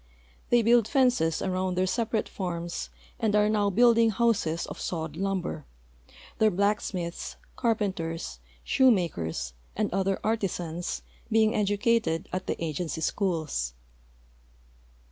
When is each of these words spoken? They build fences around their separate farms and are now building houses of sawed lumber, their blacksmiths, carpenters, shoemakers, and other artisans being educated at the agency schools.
They 0.49 0.63
build 0.63 0.87
fences 0.87 1.43
around 1.43 1.75
their 1.75 1.85
separate 1.85 2.27
farms 2.27 2.89
and 3.19 3.35
are 3.35 3.47
now 3.47 3.69
building 3.69 4.09
houses 4.09 4.65
of 4.65 4.81
sawed 4.81 5.15
lumber, 5.15 5.67
their 6.39 6.49
blacksmiths, 6.49 7.35
carpenters, 7.55 8.39
shoemakers, 8.63 9.53
and 9.75 9.93
other 9.93 10.19
artisans 10.23 11.03
being 11.29 11.53
educated 11.53 12.27
at 12.33 12.47
the 12.47 12.55
agency 12.63 13.01
schools. 13.01 13.75